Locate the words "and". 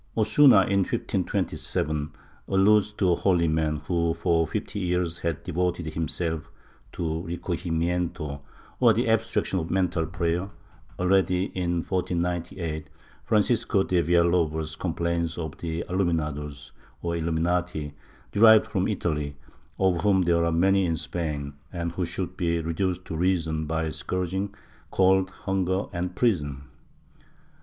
10.45-10.49, 21.71-21.91, 25.93-26.15